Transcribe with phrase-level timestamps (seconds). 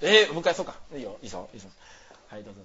[0.00, 0.74] えー、もう一回そうか。
[0.94, 1.16] いいよ。
[1.22, 1.48] いいぞ。
[1.52, 1.68] いいぞ。
[2.28, 2.60] はいどうぞ。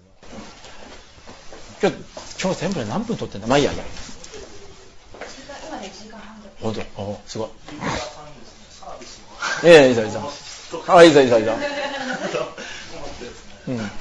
[1.82, 3.48] どうぞ今日今日全部で何分撮ってんだ？
[3.48, 3.84] まあいいやいや。
[5.68, 6.54] 今で1時間半ぐらい。
[6.62, 7.50] 本当おすごい
[9.64, 10.22] いやいいぞいいぞ。
[10.88, 11.54] あいいぞいいぞいいぞ。
[13.68, 13.92] うん。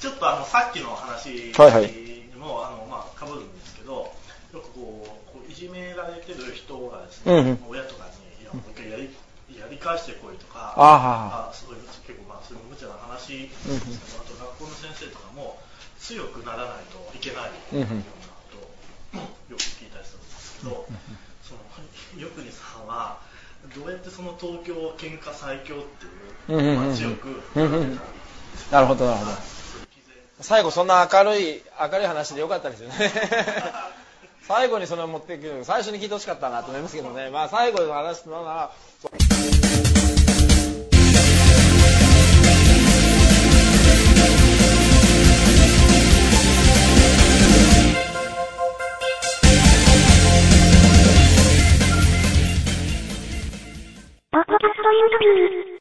[0.00, 2.12] ちょっとあのさっきの話にはいはい。
[2.42, 4.12] も、あのまあ被るんですけど、
[4.52, 7.64] よくこうこういじめられてる人がですね、うんうん。
[7.68, 8.04] 親とか
[8.38, 9.14] にいやもう一回やり
[9.58, 13.50] やり返してこいとか、ああそういう結構まあそういう無茶な話。
[13.66, 15.58] うんあと学校の先生とかも
[15.98, 18.02] 強くならないといけないようなこ
[19.12, 20.86] とをよく聞いたりするんですけど、
[21.42, 23.18] そのよくにさんは
[23.74, 25.78] どうやってその東京喧嘩最強っ
[26.48, 27.26] ていう、まあ強く
[28.70, 29.30] なるほどなるほど。
[30.40, 32.94] 最後そんな明るい明るい話でよかったですよね。
[34.48, 37.30] 最後にそれを持っていく最初に聞いてほしかったなと思いますけどね。
[37.30, 38.72] まあ最後の話すのなら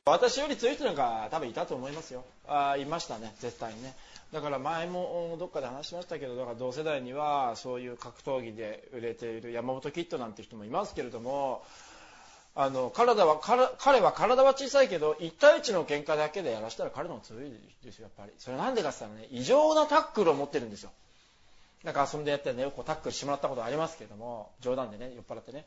[0.05, 2.23] 私より強い人なんか多分いたと思いますよ。
[2.47, 3.33] あいましたね。
[3.39, 3.93] 絶対にね。
[4.31, 11.63] だから前もどっかで話しましたけどだから同世代にはそういう格闘技で売れている山本キッドなんて人もいますけれども
[12.55, 17.51] あの体は彼は体は小さいけど1対1の喧嘩だけでやらせたら彼の方が強い
[17.83, 18.31] ですよやっぱり。
[18.37, 20.91] それなんでかって言ったらね異常なタックルを持ってるんですよ。
[21.83, 25.65] なんか遊んでやってねこうタックルしてもらったことありますけども冗談でね酔っ払ってね。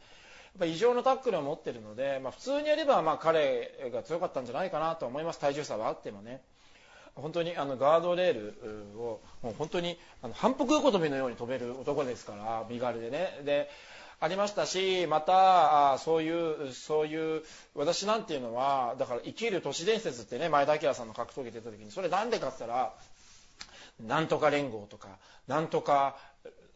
[0.58, 5.38] ぱ異常なタックルを持ってるので、まあ、普通にやればまあ彼が強かったんじゃないかなと思います。
[5.38, 6.40] 体重差はあってもね。
[7.14, 8.54] 本当にあのガードレール
[8.98, 13.40] をもう本当にあの反復横跳びのように飛べる男ですから身軽でね。
[13.44, 13.70] で
[14.20, 17.42] ありましたしまたそういうそういう
[17.74, 22.94] 私なんていうのはだから生きる都市伝説ってね前田明さんの格闘技出た時にそれなんでかって言ったら
[24.06, 25.08] なんとか連合とか
[25.46, 26.16] なんとか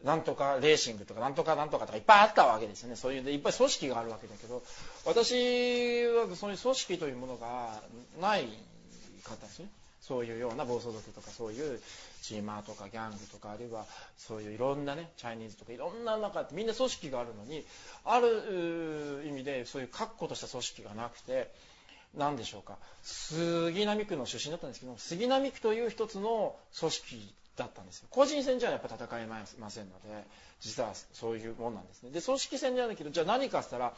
[0.03, 2.95] なんとかレーシングとかなんとかなんとかとかいっぱいあったわけですよね。
[2.95, 4.63] そういうでいっぱい組織があるわけだけど
[5.05, 7.81] 私はそういう組織というものが
[8.21, 8.45] ない
[9.23, 9.69] かったんですね。
[10.01, 11.79] そういうような暴走族とかそういう
[12.23, 13.85] チーマーとかギャングとかあるいは
[14.17, 17.63] そういういろんなねチャイニーズとかいろんな中でみんな組織があるのに
[18.05, 21.51] ある意味でそういう確固とした組織がなくて
[22.17, 22.77] 何でしょうか。
[23.03, 28.07] 杉並区の出身だったんですけど杉並区という一つの組織だったんですよ。
[28.09, 30.25] 個人戦じゃやっぱ戦えませんので
[30.59, 32.09] 実はそういうもんなんですね。
[32.11, 33.93] で組織戦じゃないけどじゃあ何かっつったら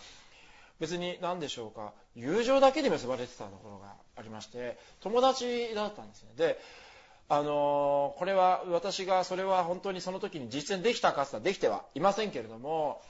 [0.79, 1.94] 別に何でしょうか。
[2.16, 6.59] 友情だけで結ばれてたところがありまして友達だったんですねで
[7.29, 13.01] あのーこれは私がそれは本当にその時に実践できたかつたらできてはいませんけれども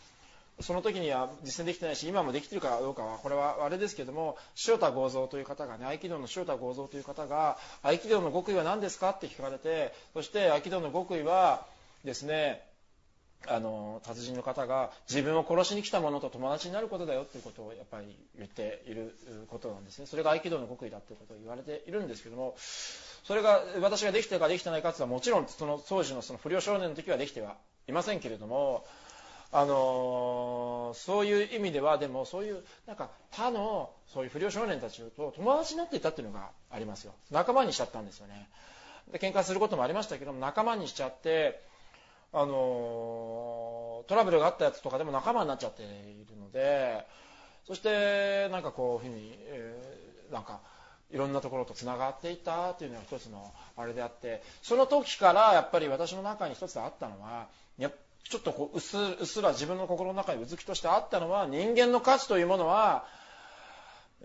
[0.62, 11.66] その時には実践できてないし今もできてるかどうかはこれはあれですけども塩田剛三という方がね合気道の塩田剛三という方が合気道の極意は何ですかって聞かれてそして合気道の極意は
[12.04, 12.62] ですね
[13.48, 19.16] あの達人の方が自分を殺しに来た者と友達になることだよっていうことをやっぱり言っている
[19.50, 20.06] ことなんですね。
[20.06, 22.56] それが合気道の極意だっていうことを言われているんですけども
[23.24, 27.56] それが私ができてるかできてないかっていうのはもちろんその当時のその不良少年の時はできては
[27.88, 28.86] いませんけれども
[29.54, 37.14] あのそういう意味ではでもそういうなんか他のそういう不良少年たちと友達になっていたっていうのがありますよ。
[37.32, 38.48] 仲間にしちゃったんですよね。
[39.12, 41.62] で喧嘩することもありましたけども仲間にしちゃって
[42.34, 47.06] あのトラブルがあったやつとかでも仲間になっちゃっているので
[47.68, 50.62] そしてなんかこういうふうに、えーなんか
[51.12, 57.48] いろんなところとつながっていたというのが一つのあれであってその時からやっぱり私の中に一つあったのは
[57.78, 57.92] やっ
[58.24, 63.06] ちょっとこううっすうすら自分の心の中にうずきとしてあったのは人間の価値というものは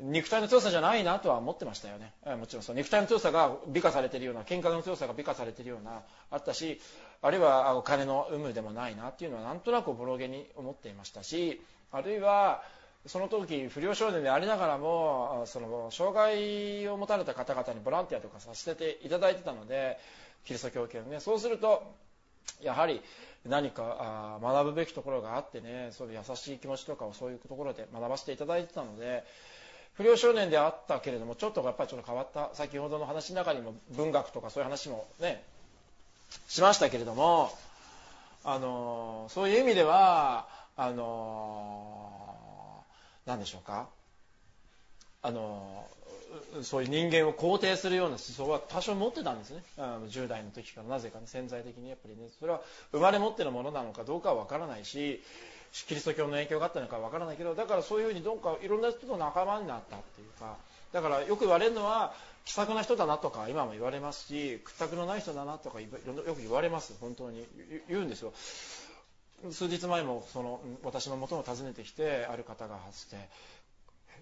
[0.00, 2.12] 肉体の強さじゃないなとは思ってましたよね。
[2.36, 6.80] もちろんその肉体の強さが美化されているような、喧嘩の強さが美化されているような、あったし、
[7.22, 12.62] あるいはお金の有無でもないなっていうのはなんとなくボロげに思っていましたし、あるいは、
[13.06, 19.96] その時不良少年でありながらもその障害を持たれた方々にボランティアとかさせていただいてたので
[20.44, 21.94] キリスト教系のねそうすると
[22.62, 23.00] やはり
[23.48, 29.24] 何か学ぶべきところがあってねそういう優しい気持ちとかをそういうところで学ばせていただいてたので
[29.94, 35.42] 不良少年であったけれどもちょっとやっぱりちょっと変わった先ほどの話の中にも文学とかそういう話もね
[36.48, 37.50] しましたけれども
[38.44, 40.46] あのそういう意味では
[40.76, 42.84] あの
[43.26, 43.88] 何でしょうか
[45.22, 45.84] あの
[46.62, 49.62] そういう人間を肯定するような思想は多少持ってたんですね。
[49.78, 52.28] あの10代の時からなぜかね潜在的にやっぱりね。
[52.38, 52.60] それは
[52.92, 55.22] 生まれ持ってのものなのかどうかは分からないし
[55.72, 60.56] キリスト教の影響があったのか分からないけどだからそういうふうにどうかいろんな人と仲間になったっていうか
[60.92, 62.14] だからよく言われるのは
[62.46, 66.94] 気さくな人だなとか今も言われますし屈託のない人だなとかよく言われます。
[67.00, 67.44] 本当に。
[67.88, 68.32] 言うんですよ。
[69.50, 73.16] 数日前もその私の元を訪ねてきてある方がして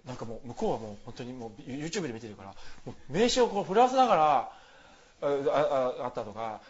[0.07, 2.55] なんかもう向こうはもう本当にもう YouTube で見てるから
[2.85, 4.53] もう名刺をこう振らせながら
[5.23, 6.61] あああったとか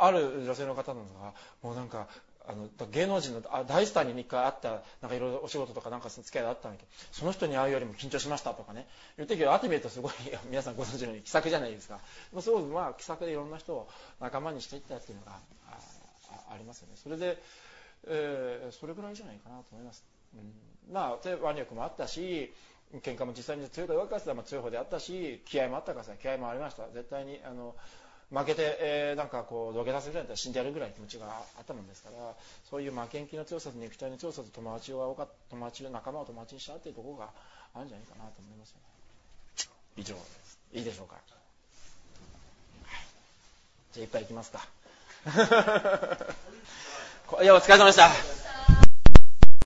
[0.00, 1.32] ある女性の方なのが
[1.62, 2.08] もうなんか
[2.48, 8.86] あの芸能人の大スターに1回会ったなんかいろいろお仕事とかなんか付き合いがあったんだけどその人に会うよりも緊張しましたとかね。
[9.16, 10.12] 言ってるけど後で見るとすごい
[10.50, 12.00] 皆さんご存知のように気さくじゃないですか。
[12.40, 13.88] すごくまあ気さくでいろんな人を
[14.18, 15.38] 仲間にしていったっていうのが
[16.50, 16.94] ありますよね。
[16.96, 17.40] それで、
[18.06, 20.04] えー、それぐらいじゃないかなと思います、
[20.34, 22.52] うん、まあ腕力もあったし
[22.98, 26.88] 喧嘩も実際に強いか弱いかって強い方であったし気合もあったからさ気合もありました。
[26.92, 27.76] 絶対にあの
[28.32, 32.34] 負けて、えー、なんかこう土下座するんだったら死んでやるぐらいの気持ちがあったもんですから
[32.68, 37.30] そういう負けん気の強さと肉体の強さと友達を友達仲間を友達にしたっていうところが
[37.74, 38.82] あるんじゃないかなと思いますよね。
[39.96, 40.60] 以上です。
[40.72, 41.22] いいでしょうか、はい、
[43.92, 44.68] じゃあいっぱいいきますか。
[47.42, 48.39] いやお疲れ様でした